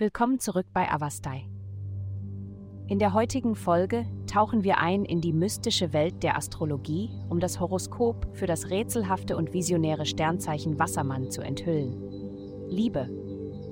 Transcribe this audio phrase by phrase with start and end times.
[0.00, 1.44] Willkommen zurück bei Avastai.
[2.86, 7.60] In der heutigen Folge tauchen wir ein in die mystische Welt der Astrologie, um das
[7.60, 12.00] Horoskop für das rätselhafte und visionäre Sternzeichen Wassermann zu enthüllen.
[12.70, 13.10] Liebe.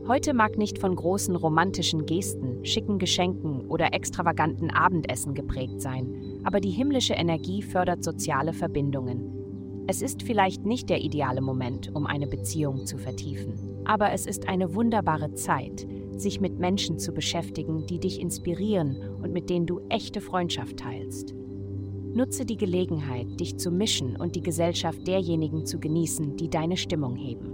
[0.07, 6.61] Heute mag nicht von großen romantischen Gesten, schicken Geschenken oder extravaganten Abendessen geprägt sein, aber
[6.61, 9.39] die himmlische Energie fördert soziale Verbindungen.
[9.87, 13.55] Es ist vielleicht nicht der ideale Moment, um eine Beziehung zu vertiefen,
[13.87, 15.89] aber es ist eine wunderbare Zeit,
[16.21, 21.35] sich mit Menschen zu beschäftigen, die dich inspirieren und mit denen du echte Freundschaft teilst.
[22.15, 27.17] Nutze die Gelegenheit, dich zu mischen und die Gesellschaft derjenigen zu genießen, die deine Stimmung
[27.17, 27.53] heben.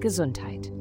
[0.00, 0.72] Gesundheit.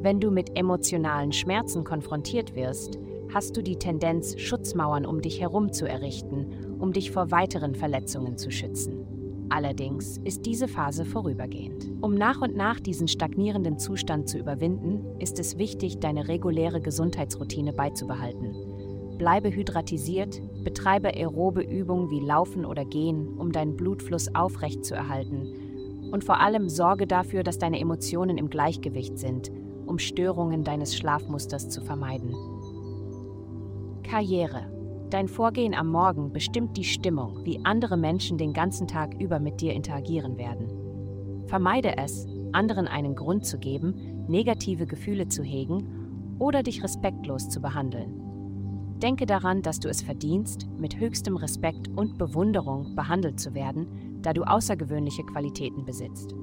[0.00, 2.98] Wenn du mit emotionalen Schmerzen konfrontiert wirst,
[3.32, 8.36] hast du die Tendenz, Schutzmauern um dich herum zu errichten, um dich vor weiteren Verletzungen
[8.36, 9.23] zu schützen.
[9.54, 11.88] Allerdings ist diese Phase vorübergehend.
[12.00, 17.72] Um nach und nach diesen stagnierenden Zustand zu überwinden, ist es wichtig, deine reguläre Gesundheitsroutine
[17.72, 18.56] beizubehalten.
[19.16, 25.46] Bleibe hydratisiert, betreibe aerobe Übungen wie Laufen oder Gehen, um deinen Blutfluss aufrecht zu erhalten.
[26.10, 29.52] Und vor allem sorge dafür, dass deine Emotionen im Gleichgewicht sind,
[29.86, 32.34] um Störungen deines Schlafmusters zu vermeiden.
[34.02, 34.66] Karriere
[35.14, 39.60] Dein Vorgehen am Morgen bestimmt die Stimmung, wie andere Menschen den ganzen Tag über mit
[39.60, 41.46] dir interagieren werden.
[41.46, 47.60] Vermeide es, anderen einen Grund zu geben, negative Gefühle zu hegen oder dich respektlos zu
[47.60, 48.96] behandeln.
[49.00, 54.32] Denke daran, dass du es verdienst, mit höchstem Respekt und Bewunderung behandelt zu werden, da
[54.32, 56.34] du außergewöhnliche Qualitäten besitzt.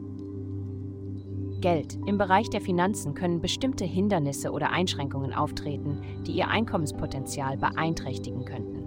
[1.61, 1.97] Geld.
[2.05, 8.83] Im Bereich der Finanzen können bestimmte Hindernisse oder Einschränkungen auftreten, die ihr Einkommenspotenzial beeinträchtigen könnten.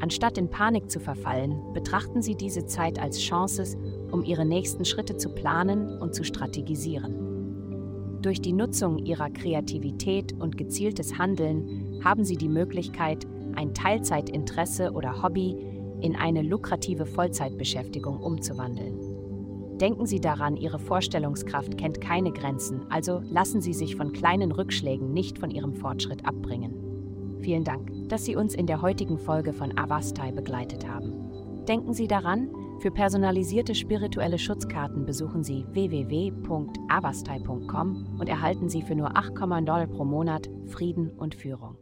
[0.00, 3.78] Anstatt in Panik zu verfallen, betrachten Sie diese Zeit als Chance,
[4.10, 8.20] um Ihre nächsten Schritte zu planen und zu strategisieren.
[8.20, 15.22] Durch die Nutzung Ihrer Kreativität und gezieltes Handeln haben Sie die Möglichkeit, ein Teilzeitinteresse oder
[15.22, 15.56] Hobby
[16.00, 19.13] in eine lukrative Vollzeitbeschäftigung umzuwandeln.
[19.80, 25.12] Denken Sie daran, Ihre Vorstellungskraft kennt keine Grenzen, also lassen Sie sich von kleinen Rückschlägen
[25.12, 27.38] nicht von Ihrem Fortschritt abbringen.
[27.40, 31.64] Vielen Dank, dass Sie uns in der heutigen Folge von Avastai begleitet haben.
[31.66, 39.16] Denken Sie daran, für personalisierte spirituelle Schutzkarten besuchen Sie www.avastai.com und erhalten Sie für nur
[39.16, 41.78] 8,9 Dollar pro Monat Frieden und Führung.